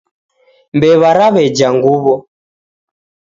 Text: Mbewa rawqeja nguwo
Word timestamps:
Mbewa 0.75 1.09
rawqeja 1.17 1.67
nguwo 1.75 2.15